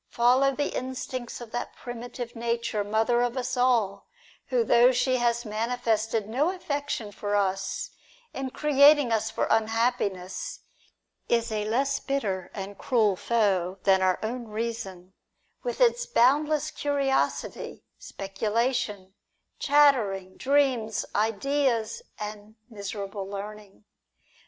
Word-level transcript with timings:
Follow 0.09 0.51
the 0.55 0.75
instincts 0.75 1.41
of 1.41 1.51
that 1.51 1.75
primitive 1.75 2.35
Nature, 2.35 2.83
mother 2.83 3.21
of 3.21 3.37
us 3.37 3.55
all, 3.55 4.07
who, 4.47 4.63
though 4.63 4.91
she 4.91 5.17
has 5.17 5.45
manifested 5.45 6.27
no 6.27 6.49
affection 6.49 7.11
for 7.11 7.35
us 7.35 7.91
in 8.33 8.49
creating 8.49 9.11
I 9.11 9.17
us 9.17 9.29
for 9.29 9.45
unhappiness, 9.51 10.61
is 11.29 11.51
a 11.51 11.69
less 11.69 11.99
bitter 11.99 12.49
and 12.55 12.79
cruel 12.79 13.15
foe 13.15 13.77
than' 13.83 14.01
our 14.01 14.17
own 14.23 14.47
reason, 14.47 15.13
with 15.61 15.79
its 15.79 16.07
boundless 16.07 16.71
curiosity, 16.71 17.83
specula 17.99 18.73
tion, 18.73 19.13
chattering, 19.59 20.35
dreams, 20.35 21.05
ideas, 21.13 22.01
and 22.19 22.55
miserable 22.71 23.27
learning. 23.29 23.83